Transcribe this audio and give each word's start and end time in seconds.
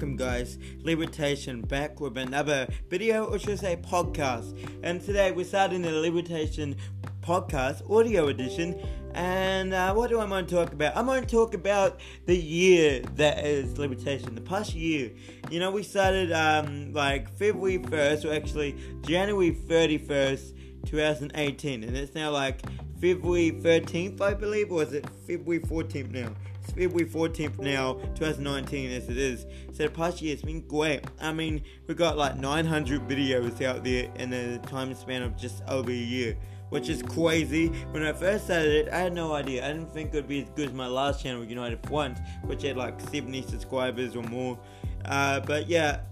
welcome, 0.00 0.16
guys. 0.16 0.56
Libertation 0.82 1.68
back 1.68 2.00
with 2.00 2.16
another 2.16 2.66
video, 2.88 3.26
or 3.26 3.38
should 3.38 3.50
I 3.50 3.56
say 3.56 3.76
podcast. 3.76 4.58
And 4.82 4.98
today 4.98 5.30
we're 5.30 5.44
starting 5.44 5.82
the 5.82 5.90
Libertation 5.90 6.74
podcast 7.20 7.82
audio 7.90 8.28
edition. 8.28 8.80
And 9.12 9.74
uh, 9.74 9.92
what 9.92 10.08
do 10.08 10.18
I 10.18 10.24
want 10.24 10.48
to 10.48 10.54
talk 10.54 10.72
about? 10.72 10.96
I'm 10.96 11.04
going 11.04 11.20
to 11.20 11.28
talk 11.28 11.52
about 11.52 12.00
the 12.24 12.34
year 12.34 13.02
that 13.16 13.44
is 13.44 13.74
Libertation, 13.74 14.34
the 14.34 14.40
past 14.40 14.72
year. 14.72 15.10
You 15.50 15.60
know, 15.60 15.70
we 15.70 15.82
started 15.82 16.32
um, 16.32 16.94
like 16.94 17.28
February 17.36 17.80
1st, 17.80 18.24
or 18.24 18.32
actually 18.32 18.76
January 19.02 19.52
31st, 19.52 20.86
2018, 20.86 21.84
and 21.84 21.94
it's 21.94 22.14
now 22.14 22.30
like 22.30 22.62
February 23.02 23.50
13th, 23.50 24.22
I 24.22 24.32
believe, 24.32 24.72
or 24.72 24.82
is 24.82 24.94
it 24.94 25.04
February 25.26 25.60
14th 25.60 26.10
now? 26.10 26.32
February 26.70 27.08
14th 27.08 27.58
now, 27.58 27.94
2019, 28.14 28.90
as 28.90 29.08
it 29.08 29.16
is. 29.16 29.46
So 29.72 29.84
the 29.84 29.90
past 29.90 30.22
year, 30.22 30.32
it's 30.32 30.42
been 30.42 30.66
great. 30.66 31.04
I 31.20 31.32
mean, 31.32 31.62
we 31.86 31.94
got 31.94 32.16
like 32.16 32.36
900 32.36 33.08
videos 33.08 33.62
out 33.64 33.84
there 33.84 34.10
in 34.16 34.32
a 34.32 34.58
time 34.58 34.94
span 34.94 35.22
of 35.22 35.36
just 35.36 35.62
over 35.68 35.90
a 35.90 35.94
year. 35.94 36.36
Which 36.70 36.88
is 36.88 37.02
crazy. 37.02 37.66
When 37.90 38.04
I 38.04 38.12
first 38.12 38.44
started 38.44 38.86
it, 38.86 38.92
I 38.92 39.00
had 39.00 39.12
no 39.12 39.32
idea. 39.32 39.64
I 39.64 39.72
didn't 39.72 39.92
think 39.92 40.14
it 40.14 40.18
would 40.18 40.28
be 40.28 40.42
as 40.42 40.50
good 40.50 40.68
as 40.68 40.72
my 40.72 40.86
last 40.86 41.20
channel, 41.20 41.42
United 41.42 41.84
Front, 41.84 42.20
which 42.44 42.62
had 42.62 42.76
like 42.76 43.00
70 43.00 43.42
subscribers 43.42 44.14
or 44.14 44.22
more. 44.22 44.56
Uh, 45.04 45.40
but 45.40 45.68
yeah, 45.68 46.02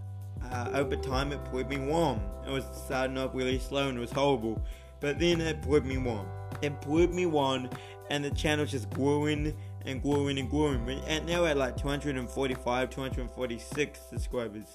uh, 0.50 0.70
over 0.74 0.96
time 0.96 1.30
it 1.30 1.45
proved 1.45 1.70
me 1.70 1.76
wrong. 1.76 2.20
It 2.45 2.50
was 2.50 2.64
starting 2.72 3.16
off 3.18 3.30
really 3.34 3.60
slow 3.60 3.88
and 3.88 3.98
it 3.98 4.00
was 4.00 4.10
horrible. 4.10 4.60
But 5.00 5.20
then 5.20 5.40
it 5.40 5.62
proved 5.62 5.86
me 5.86 5.96
wrong. 5.96 6.28
It 6.62 6.80
proved 6.80 7.14
me 7.14 7.24
wrong, 7.24 7.68
and 8.10 8.24
the 8.24 8.30
channel 8.30 8.66
just 8.66 8.90
growing 8.90 9.54
and 9.84 10.02
growing 10.02 10.38
and 10.38 10.50
growing. 10.50 10.88
And 11.06 11.27
now 11.27 11.45
at 11.45 11.56
like 11.56 11.77
245, 11.77 12.90
246 12.90 14.01
subscribers. 14.10 14.66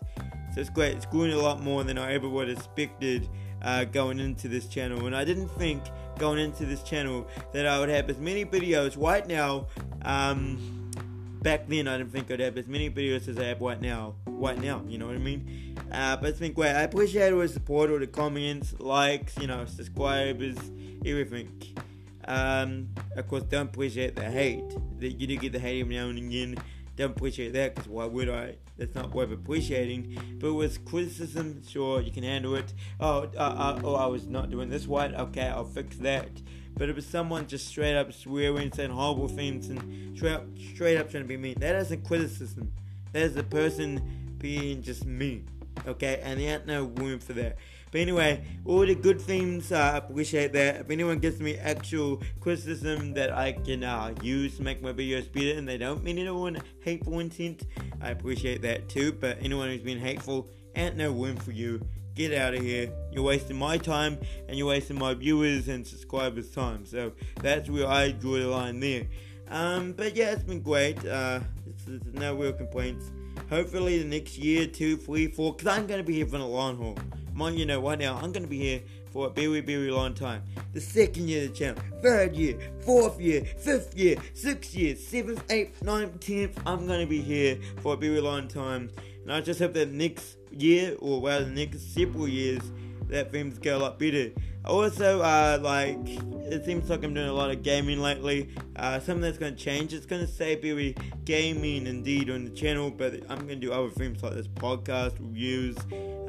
So 0.54 0.62
it's 0.62 0.70
great. 0.70 0.96
It's 0.96 1.06
growing 1.06 1.34
a 1.34 1.38
lot 1.38 1.62
more 1.62 1.84
than 1.84 1.98
I 1.98 2.14
ever 2.14 2.30
would 2.30 2.48
have 2.48 2.58
expected 2.58 3.28
uh, 3.62 3.86
going 3.86 4.20
into 4.20 4.48
this 4.48 4.68
channel. 4.68 5.06
And 5.06 5.16
I 5.16 5.24
didn't 5.24 5.50
think 5.50 5.84
going 6.18 6.40
into 6.40 6.66
this 6.66 6.84
channel 6.84 7.28
that 7.54 7.66
I 7.66 7.80
would 7.80 7.90
have 7.90 8.10
as 8.10 8.20
many 8.20 8.46
videos 8.46 9.02
right 9.02 9.26
now. 9.28 9.68
Um, 10.04 10.92
back 11.42 11.68
then, 11.68 11.88
I 11.88 11.98
didn't 11.98 12.12
think 12.12 12.32
I'd 12.32 12.40
have 12.40 12.58
as 12.58 12.68
many 12.68 12.90
videos 12.90 13.28
as 13.28 13.38
I 13.38 13.46
have 13.46 13.62
right 13.62 13.82
now. 13.82 14.16
Right 14.26 14.60
now, 14.60 14.84
you 14.88 14.98
know 14.98 15.08
what 15.08 15.16
I 15.16 15.20
mean? 15.20 15.76
Uh, 15.92 16.18
but 16.18 16.30
it's 16.30 16.40
been 16.40 16.54
great. 16.54 16.76
I 16.76 16.82
appreciate 16.82 17.32
all 17.32 17.40
the 17.40 17.48
support, 17.48 17.90
all 17.90 18.00
the 18.00 18.08
comments, 18.08 18.74
likes, 18.80 19.38
you 19.38 19.48
know, 19.48 19.66
subscribers, 19.66 20.58
everything. 21.06 21.50
Um, 22.28 22.90
of 23.16 23.28
course, 23.28 23.44
don't 23.44 23.68
appreciate 23.68 24.16
the 24.16 24.30
hate. 24.30 24.70
That 25.00 25.20
you 25.20 25.28
do 25.28 25.38
get 25.38 25.52
the 25.54 25.60
hate 25.60 25.82
every 25.82 25.96
now 25.96 26.08
and 26.08 26.18
again. 26.18 26.56
Don't 26.96 27.12
appreciate 27.12 27.54
that 27.54 27.76
because 27.76 27.90
why 27.90 28.06
would 28.06 28.30
I? 28.30 28.56
That's 28.78 28.94
not 28.94 29.14
worth 29.14 29.32
appreciating. 29.32 30.38
But 30.40 30.54
with 30.54 30.86
criticism, 30.86 31.62
sure, 31.68 32.02
you 32.02 32.12
can 32.12 32.24
handle 32.24 32.56
it. 32.56 32.74
Oh, 33.00 33.30
uh, 33.36 33.40
uh, 33.40 33.82
oh, 33.84 33.96
I 33.96 34.06
was 34.06 34.28
not 34.28 34.50
doing 34.50 34.70
this 34.70 34.86
right. 34.86 35.14
Okay, 35.14 35.48
I'll 35.48 35.66
fix 35.66 35.98
that. 35.98 36.30
But 36.76 36.90
if 36.90 36.98
it's 36.98 37.08
someone 37.08 37.48
just 37.48 37.68
straight 37.68 37.96
up 37.96 38.12
swearing, 38.14 38.72
saying 38.72 38.92
horrible 38.92 39.28
things, 39.28 39.70
and 39.70 40.18
straight 40.18 40.34
up, 40.34 40.46
straight 40.74 40.98
up 40.98 41.10
trying 41.10 41.24
to 41.24 41.28
be 41.28 41.38
mean, 41.38 41.56
that 41.60 41.76
isn't 41.76 42.06
criticism. 42.06 42.72
That 43.12 43.24
is 43.24 43.36
the 43.36 43.44
person 43.44 44.36
being 44.40 44.82
just 44.82 45.06
mean. 45.06 45.48
Okay, 45.88 46.20
and 46.24 46.40
there 46.40 46.56
ain't 46.56 46.68
no 46.68 46.86
room 46.86 47.20
for 47.20 47.34
that. 47.34 47.58
But 47.94 48.02
anyway, 48.02 48.44
all 48.66 48.80
the 48.80 48.96
good 48.96 49.22
things, 49.22 49.72
uh, 49.72 49.92
I 49.94 49.98
appreciate 49.98 50.52
that. 50.54 50.78
If 50.78 50.90
anyone 50.90 51.20
gives 51.20 51.40
me 51.40 51.58
actual 51.58 52.24
criticism 52.40 53.14
that 53.14 53.32
I 53.32 53.52
can 53.52 53.84
uh, 53.84 54.16
use 54.24 54.58
to 54.58 54.64
make 54.64 54.82
my 54.82 54.92
videos 54.92 55.32
better 55.32 55.60
and 55.60 55.70
they 55.70 55.78
don't 55.78 56.04
mean 56.04 56.18
in 56.18 56.58
hateful 56.84 57.20
intent, 57.20 57.68
I 58.02 58.10
appreciate 58.10 58.64
that 58.64 58.90
too. 58.90 59.12
But 59.12 59.38
anyone 59.42 59.70
who's 59.70 59.84
been 59.84 60.00
hateful, 60.00 60.50
ain't 60.76 60.98
no 60.98 61.12
room 61.12 61.38
for 61.38 61.52
you. 61.52 61.86
Get 62.16 62.34
out 62.34 62.56
of 62.56 62.64
here. 62.64 62.92
You're 63.12 63.24
wasting 63.24 63.58
my 63.58 63.78
time 63.78 64.18
and 64.48 64.58
you're 64.58 64.70
wasting 64.70 64.98
my 64.98 65.14
viewers 65.14 65.68
and 65.68 65.86
subscribers' 65.86 66.50
time. 66.50 66.88
So 66.88 67.12
that's 67.42 67.70
where 67.70 67.88
I 67.88 68.10
draw 68.10 68.40
the 68.40 68.48
line 68.48 68.80
there. 68.80 69.06
Um, 69.50 69.94
but 69.94 70.16
yeah, 70.16 70.32
it's 70.32 70.44
been 70.44 70.64
great. 70.64 71.06
Uh, 71.06 71.42
it's 71.68 71.88
no 72.12 72.34
real 72.34 72.54
complaints. 72.54 73.12
Hopefully, 73.50 74.00
the 74.00 74.06
next 74.06 74.38
year, 74.38 74.68
two, 74.68 74.98
three, 74.98 75.28
four, 75.28 75.54
because 75.54 75.68
I'm 75.68 75.88
going 75.88 76.00
to 76.00 76.04
be 76.04 76.16
here 76.16 76.26
for 76.26 76.38
the 76.38 76.46
long 76.46 76.78
haul. 76.78 76.98
Mind 77.34 77.58
you 77.58 77.66
know, 77.66 77.82
right 77.82 77.98
now, 77.98 78.16
I'm 78.16 78.32
going 78.32 78.44
to 78.44 78.50
be 78.50 78.60
here 78.60 78.82
for 79.12 79.28
a 79.28 79.30
very, 79.30 79.62
very 79.62 79.92
long 79.92 80.14
time. 80.14 80.44
The 80.74 80.82
second 80.82 81.28
year 81.30 81.46
of 81.46 81.50
the 81.50 81.56
channel, 81.56 81.84
third 82.02 82.36
year, 82.36 82.58
fourth 82.80 83.20
year, 83.20 83.46
fifth 83.46 83.96
year, 83.96 84.18
sixth 84.34 84.76
year, 84.76 84.96
seventh, 84.96 85.44
eighth, 85.52 85.84
ninth, 85.84 86.20
tenth. 86.20 86.60
I'm 86.66 86.88
going 86.88 87.02
to 87.02 87.08
be 87.08 87.22
here 87.22 87.60
for 87.82 87.94
a 87.94 87.98
very 87.98 88.22
long 88.22 88.48
time. 88.48 88.90
And 89.24 89.32
I 89.32 89.42
just 89.42 89.60
hope 89.60 89.74
that 89.74 89.92
next 89.92 90.38
year, 90.52 90.96
or 91.00 91.22
rather, 91.22 91.46
the 91.46 91.52
next 91.52 91.94
several 91.94 92.28
years, 92.28 92.62
that 93.14 93.32
get 93.62 93.76
a 93.76 93.78
lot 93.78 93.98
better. 93.98 94.32
Also, 94.66 95.22
uh, 95.22 95.60
like, 95.62 95.98
it 96.46 96.64
seems 96.64 96.90
like 96.90 97.04
I'm 97.04 97.14
doing 97.14 97.28
a 97.28 97.34
lot 97.34 97.52
of 97.52 97.64
gaming 97.64 98.00
lately. 98.00 98.50
Uh, 98.76 99.00
something 99.00 99.22
that's 99.22 99.38
going 99.38 99.56
to 99.56 99.62
change. 99.62 99.94
It's 99.94 100.06
going 100.06 100.26
to 100.26 100.32
stay 100.32 100.56
very 100.56 100.96
gaming 101.26 101.86
indeed 101.88 102.30
on 102.30 102.46
the 102.46 102.52
channel, 102.52 102.90
but 102.90 103.14
I'm 103.30 103.40
going 103.40 103.60
to 103.60 103.68
do 103.68 103.74
other 103.74 103.90
things 103.90 104.24
like 104.24 104.34
this 104.34 104.48
podcast, 104.48 105.20
reviews. 105.20 105.76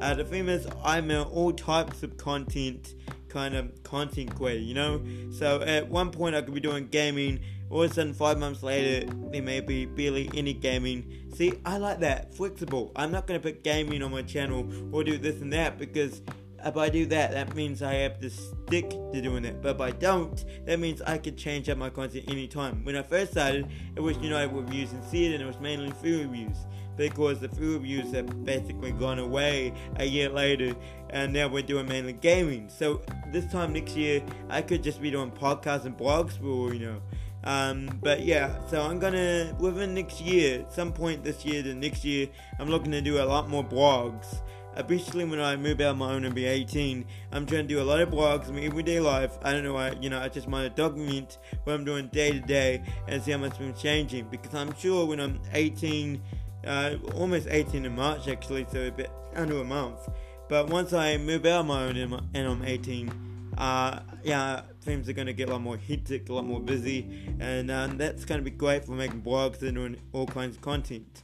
Uh, 0.01 0.15
the 0.15 0.25
thing 0.25 0.49
is, 0.49 0.67
I'm 0.83 1.11
uh, 1.11 1.23
all 1.23 1.53
types 1.53 2.03
of 2.03 2.17
content 2.17 2.95
kind 3.35 3.57
of 3.57 3.83
content 3.83 4.35
creator, 4.37 4.61
you 4.61 4.75
know? 4.75 5.03
So 5.33 5.61
at 5.63 5.89
one 5.89 6.11
point 6.11 6.37
I 6.37 6.41
could 6.41 6.55
be 6.55 6.61
doing 6.61 6.87
gaming, 6.87 7.41
all 7.69 7.83
of 7.83 7.91
a 7.91 7.95
sudden 7.95 8.15
five 8.15 8.39
months 8.39 8.63
later 8.63 9.11
there 9.33 9.43
may 9.43 9.61
be 9.61 9.87
barely 9.87 10.31
any 10.35 10.55
gaming. 10.55 11.29
See, 11.35 11.55
I 11.67 11.79
like 11.79 11.99
that, 12.01 12.33
flexible. 12.33 12.93
I'm 12.95 13.11
not 13.11 13.27
gonna 13.27 13.41
put 13.41 13.65
gaming 13.65 14.03
on 14.03 14.13
my 14.13 14.23
channel 14.23 14.71
or 14.93 15.03
do 15.03 15.19
this 15.19 15.41
and 15.43 15.53
that 15.53 15.79
because 15.79 16.23
if 16.65 16.77
I 16.77 16.89
do 16.89 17.07
that, 17.07 17.33
that 17.33 17.55
means 17.55 17.83
I 17.83 17.95
have 17.95 18.19
to 18.21 18.31
stick 18.31 18.91
to 18.91 19.21
doing 19.21 19.45
it. 19.45 19.61
But 19.63 19.77
if 19.77 19.81
I 19.81 19.91
don't, 19.91 20.45
that 20.65 20.81
means 20.81 21.03
I 21.03 21.19
could 21.19 21.37
change 21.37 21.69
up 21.69 21.79
my 21.79 21.91
content 21.91 22.25
anytime. 22.29 22.85
When 22.85 22.97
I 22.97 23.03
first 23.03 23.33
started, 23.33 23.69
it 23.95 24.01
was 24.01 24.17
United 24.19 24.55
Reviews 24.55 24.93
and 24.93 25.05
See 25.05 25.27
It, 25.27 25.35
and 25.35 25.43
it 25.43 25.47
was 25.47 25.61
mainly 25.61 25.91
food 25.91 26.31
reviews. 26.31 26.57
Because 26.97 27.41
the 27.41 27.49
food 27.49 27.83
reviews 27.83 28.13
have 28.13 28.45
basically 28.45 28.93
gone 28.93 29.19
away 29.19 29.73
a 29.97 30.05
year 30.05 30.29
later, 30.29 30.75
and 31.11 31.33
now 31.33 31.49
we're 31.49 31.63
doing 31.63 31.87
mainly 31.87 32.13
gaming. 32.13 32.69
So 32.69 33.03
this 33.33 33.51
time 33.51 33.73
next 33.73 33.97
year, 33.97 34.23
I 34.49 34.63
could 34.63 34.83
just 34.83 35.03
be 35.03 35.11
doing 35.11 35.33
podcasts 35.33 35.85
and 35.87 35.97
blogs 35.97 36.39
for, 36.39 36.73
you 36.73 36.87
know. 36.87 37.03
Um, 37.43 37.99
but 38.03 38.25
yeah, 38.25 38.65
so 38.69 38.81
I'm 38.81 38.99
gonna 38.99 39.55
within 39.59 39.93
next 39.93 40.21
year, 40.21 40.65
some 40.71 40.93
point 40.93 41.25
this 41.25 41.45
year 41.45 41.63
to 41.63 41.75
next 41.75 42.05
year, 42.05 42.29
I'm 42.59 42.69
looking 42.69 42.91
to 42.93 43.03
do 43.03 43.23
a 43.23 43.27
lot 43.27 43.51
more 43.51 43.63
blogs 43.63 44.41
eventually 44.77 45.25
when 45.25 45.41
I 45.41 45.57
move 45.57 45.81
out 45.81 45.91
on 45.91 45.99
my 45.99 46.13
own 46.13 46.25
and 46.25 46.35
be 46.35 46.45
18, 46.47 47.05
I'm 47.33 47.47
trying 47.47 47.67
to 47.67 47.75
do 47.75 47.81
a 47.81 47.85
lot 47.85 48.01
of 48.01 48.11
blogs, 48.11 48.51
my 48.53 48.61
everyday 48.61 49.01
life. 49.01 49.39
I 49.43 49.53
don't 49.53 49.65
know, 49.65 49.77
I, 49.77 49.93
you 49.93 50.11
know, 50.11 50.21
I 50.21 50.29
just 50.29 50.49
want 50.49 50.65
to 50.65 50.83
document 50.83 51.39
what 51.65 51.75
I'm 51.75 51.85
doing 51.85 52.09
day 52.09 52.33
to 52.33 52.41
day 52.41 52.83
and 53.09 53.23
see 53.23 53.33
how 53.33 53.39
much 53.39 53.59
I'm 53.61 53.75
changing 53.75 54.29
because 54.31 54.55
I'm 54.55 54.75
sure 54.77 55.07
when 55.07 55.21
I'm 55.21 55.41
18, 55.53 56.21
uh, 56.67 56.95
almost 57.15 57.49
18 57.51 57.85
in 57.85 57.95
March 57.95 58.29
actually, 58.29 58.67
so 58.71 58.87
a 58.87 58.91
bit 58.91 59.11
under 59.35 59.59
a 59.59 59.65
month. 59.65 60.09
But 60.49 60.69
once 60.69 60.93
I 60.93 61.17
move 61.17 61.47
out 61.47 61.61
on 61.61 61.67
my 61.67 61.85
own 61.85 61.97
and 61.97 62.47
I'm 62.47 62.63
18, 62.63 63.35
uh, 63.57 64.01
yeah, 64.23 64.63
things 64.83 65.09
are 65.09 65.13
going 65.13 65.27
to 65.27 65.33
get 65.33 65.49
a 65.49 65.53
lot 65.53 65.63
more 65.63 65.77
hectic, 65.77 66.29
a 66.29 66.33
lot 66.33 66.45
more 66.45 66.61
busy, 66.61 67.29
and 67.41 67.71
um, 67.71 67.97
that's 67.97 68.25
going 68.25 68.41
to 68.41 68.45
be 68.45 68.51
great 68.51 68.85
for 68.85 68.93
making 68.93 69.23
blogs 69.23 69.63
and 69.63 69.75
doing 69.75 69.97
all 70.13 70.27
kinds 70.27 70.57
of 70.57 70.63
content. 70.63 71.23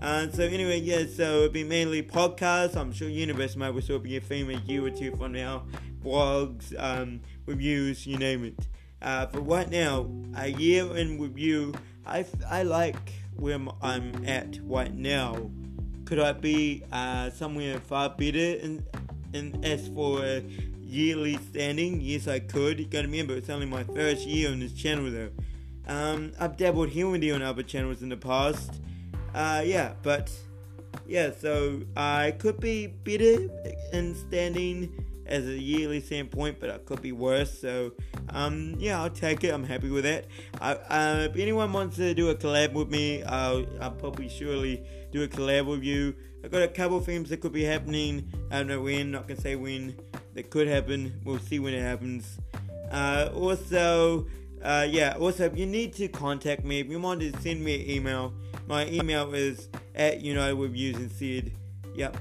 Uh, 0.00 0.30
so 0.30 0.44
anyway, 0.44 0.80
yeah, 0.80 1.04
so 1.06 1.38
it'll 1.38 1.48
be 1.50 1.64
mainly 1.64 2.02
podcasts. 2.02 2.76
I'm 2.76 2.92
sure 2.92 3.08
Universe 3.08 3.56
might 3.56 3.70
will 3.70 3.82
still 3.82 3.98
be 3.98 4.16
a 4.16 4.20
theme 4.20 4.48
a 4.48 4.54
year 4.54 4.84
or 4.84 4.90
two 4.90 5.14
from 5.16 5.32
now. 5.32 5.64
Blogs, 6.02 6.74
um, 6.78 7.20
reviews, 7.46 8.06
you 8.06 8.16
name 8.16 8.44
it. 8.44 8.66
Uh, 9.02 9.26
but 9.26 9.40
right 9.40 9.70
now, 9.70 10.10
a 10.36 10.48
year 10.48 10.96
in 10.96 11.20
review, 11.20 11.74
I, 12.06 12.24
I 12.48 12.62
like 12.62 13.12
where 13.36 13.58
I'm 13.82 14.24
at 14.26 14.58
right 14.62 14.94
now. 14.94 15.50
Could 16.06 16.18
I 16.18 16.32
be 16.32 16.82
uh, 16.90 17.30
somewhere 17.30 17.78
far 17.80 18.08
better? 18.10 18.38
in 18.38 18.84
in 19.32 19.64
as 19.64 19.88
for 19.88 20.24
a 20.24 20.40
yearly 20.80 21.38
standing, 21.50 22.00
yes, 22.00 22.26
I 22.26 22.40
could. 22.40 22.80
You 22.80 22.86
gotta 22.86 23.06
remember, 23.06 23.34
it's 23.34 23.48
only 23.48 23.66
my 23.66 23.84
first 23.84 24.26
year 24.26 24.50
on 24.50 24.60
this 24.60 24.72
channel 24.72 25.10
though. 25.10 25.30
Um, 25.86 26.32
I've 26.38 26.56
dabbled 26.56 26.88
here 26.90 27.12
and 27.14 27.22
there 27.22 27.34
on 27.34 27.42
other 27.42 27.62
channels 27.62 28.02
in 28.02 28.08
the 28.08 28.16
past. 28.16 28.80
Uh, 29.34 29.62
yeah, 29.64 29.92
but 30.02 30.30
yeah, 31.06 31.30
so 31.38 31.82
I 31.96 32.32
could 32.38 32.60
be 32.60 32.88
better 32.88 33.48
in 33.92 34.14
standing 34.14 35.04
as 35.26 35.46
a 35.46 35.58
yearly 35.58 36.00
standpoint, 36.00 36.58
but 36.60 36.70
I 36.70 36.78
could 36.78 37.00
be 37.00 37.12
worse. 37.12 37.56
So, 37.58 37.92
um, 38.30 38.74
yeah, 38.78 39.00
I'll 39.00 39.10
take 39.10 39.44
it. 39.44 39.54
I'm 39.54 39.64
happy 39.64 39.90
with 39.90 40.04
that. 40.04 40.26
I, 40.60 40.72
uh, 40.72 41.28
if 41.30 41.36
anyone 41.36 41.72
wants 41.72 41.96
to 41.96 42.12
do 42.14 42.30
a 42.30 42.34
collab 42.34 42.72
with 42.72 42.90
me, 42.90 43.22
I'll, 43.22 43.64
I'll 43.80 43.92
probably 43.92 44.28
surely 44.28 44.82
do 45.12 45.22
a 45.22 45.28
collab 45.28 45.66
with 45.66 45.84
you. 45.84 46.14
I've 46.42 46.50
got 46.50 46.62
a 46.62 46.68
couple 46.68 46.98
things 47.00 47.28
that 47.30 47.38
could 47.38 47.52
be 47.52 47.64
happening. 47.64 48.28
I 48.50 48.58
don't 48.58 48.66
know 48.66 48.80
when. 48.80 49.10
Not 49.10 49.28
gonna 49.28 49.40
say 49.40 49.56
when. 49.56 49.94
That 50.34 50.50
could 50.50 50.68
happen. 50.68 51.20
We'll 51.24 51.38
see 51.38 51.58
when 51.58 51.74
it 51.74 51.82
happens. 51.82 52.38
Uh, 52.90 53.28
also, 53.34 54.26
uh, 54.62 54.86
yeah. 54.88 55.16
Also, 55.18 55.44
if 55.44 55.56
you 55.56 55.66
need 55.66 55.92
to 55.94 56.08
contact 56.08 56.64
me, 56.64 56.80
if 56.80 56.88
you 56.88 56.98
want 56.98 57.20
to 57.20 57.32
send 57.40 57.62
me 57.62 57.82
an 57.82 57.90
email 57.90 58.32
my 58.70 58.86
email 58.86 59.34
is 59.34 59.68
at 59.96 60.20
United 60.20 60.54
Reviews 60.54 60.96
and 60.96 61.10
Sid. 61.10 61.52
Yep. 61.96 62.16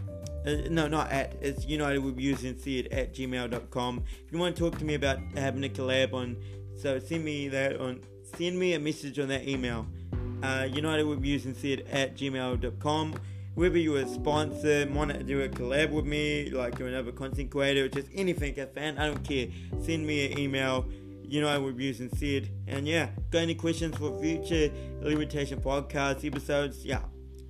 Uh, 0.46 0.52
no, 0.70 0.88
not 0.88 1.12
at. 1.12 1.36
It's 1.42 1.66
United 1.66 2.00
Reviews 2.00 2.44
and 2.44 2.60
Sid 2.60 2.88
at 2.92 3.14
gmail.com. 3.14 4.04
If 4.26 4.34
you 4.34 4.40
want 4.40 4.56
to 4.56 4.62
talk 4.62 4.80
to 4.80 4.84
me 4.84 4.96
about 4.96 5.20
having 5.38 5.64
a 5.64 5.70
collab 5.70 6.14
on, 6.14 6.36
so 6.76 6.98
send 6.98 7.24
me 7.24 7.50
that 7.50 7.80
on. 7.80 8.02
Send 8.36 8.58
me 8.58 8.74
a 8.74 8.80
message 8.80 9.20
on 9.20 9.28
that 9.28 9.48
email. 9.48 9.86
Uh, 10.42 10.68
United 10.72 11.06
Reviews 11.06 11.46
and 11.46 11.56
Sid 11.56 11.86
at 11.92 12.18
gmail.com 12.18 13.16
whether 13.56 13.78
you're 13.78 14.00
a 14.00 14.08
sponsor, 14.08 14.88
want 14.92 15.12
to 15.12 15.22
do 15.22 15.42
a 15.42 15.50
collab 15.50 15.90
with 15.90 16.06
me, 16.06 16.50
like 16.50 16.80
you're 16.80 16.88
another 16.88 17.12
content 17.12 17.52
creator, 17.52 17.90
just 17.90 18.08
anything, 18.16 18.58
a 18.58 18.66
fan, 18.66 18.98
I 18.98 19.08
don't 19.08 19.22
care. 19.22 19.48
Send 19.82 20.08
me 20.08 20.32
an 20.32 20.40
email, 20.40 20.86
you 21.30 21.42
know, 21.42 21.48
I 21.48 21.58
would 21.58 21.80
and 21.80 22.18
said. 22.18 22.50
And 22.68 22.88
yeah, 22.88 23.10
got 23.30 23.40
any 23.40 23.56
questions 23.56 23.96
for 23.98 24.20
future 24.20 24.70
Libertation 25.02 25.62
podcast 25.62 26.26
episodes? 26.26 26.86
Yeah, 26.86 27.02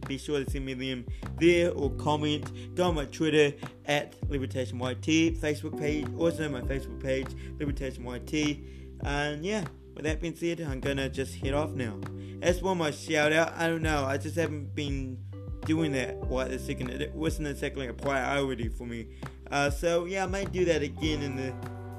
be 0.07 0.17
sure 0.17 0.43
to 0.43 0.49
send 0.49 0.65
me 0.65 0.73
them 0.73 1.05
there 1.39 1.71
or 1.71 1.89
comment. 1.91 2.75
Go 2.75 2.89
on 2.89 2.95
my 2.95 3.05
Twitter 3.05 3.55
at 3.85 4.19
LiberationYT, 4.29 5.37
Facebook 5.39 5.79
page, 5.79 6.07
also 6.17 6.49
my 6.49 6.61
Facebook 6.61 7.01
page, 7.01 7.27
LiberationYT. 7.57 8.63
And 9.03 9.45
yeah, 9.45 9.65
with 9.95 10.03
that 10.05 10.21
being 10.21 10.35
said, 10.35 10.61
I'm 10.61 10.79
gonna 10.79 11.09
just 11.09 11.35
head 11.35 11.53
off 11.53 11.71
now. 11.71 11.99
As 12.41 12.59
for 12.59 12.75
my 12.75 12.91
shout 12.91 13.33
out, 13.33 13.53
I 13.57 13.67
don't 13.67 13.81
know, 13.81 14.05
I 14.05 14.17
just 14.17 14.35
haven't 14.35 14.73
been 14.75 15.17
doing 15.65 15.91
that 15.91 16.15
what 16.17 16.49
the 16.49 16.57
second 16.57 16.89
it 16.89 17.13
wasn't 17.13 17.47
exactly 17.47 17.87
a 17.87 17.93
priority 17.93 18.69
for 18.69 18.85
me. 18.85 19.07
Uh, 19.51 19.69
so 19.69 20.05
yeah, 20.05 20.23
I 20.23 20.27
might 20.27 20.51
do 20.51 20.65
that 20.65 20.81
again 20.81 21.21
in 21.21 21.35
the 21.35 21.53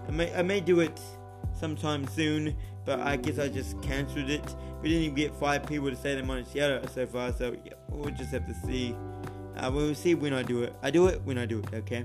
I 0.08 0.10
may 0.12 0.34
I 0.34 0.42
may 0.42 0.60
do 0.60 0.80
it 0.80 1.00
sometime 1.58 2.06
soon, 2.08 2.56
but 2.84 3.00
I 3.00 3.16
guess 3.16 3.38
I 3.38 3.48
just 3.48 3.80
cancelled 3.82 4.30
it. 4.30 4.54
We 4.82 4.88
didn't 4.88 5.04
even 5.04 5.14
get 5.14 5.34
five 5.34 5.66
people 5.66 5.90
to 5.90 5.96
say 5.96 6.14
they 6.14 6.22
want 6.22 6.46
to 6.46 6.58
shout 6.58 6.70
out 6.70 6.90
so 6.90 7.06
far, 7.06 7.32
so 7.32 7.54
we'll 7.88 8.14
just 8.14 8.30
have 8.32 8.46
to 8.46 8.54
see. 8.66 8.94
Uh, 9.56 9.70
we'll 9.72 9.94
see 9.94 10.14
when 10.14 10.32
I 10.32 10.42
do 10.42 10.62
it. 10.62 10.74
I 10.82 10.90
do 10.90 11.06
it 11.06 11.20
when 11.24 11.38
I 11.38 11.46
do 11.46 11.58
it, 11.58 11.74
okay? 11.74 12.04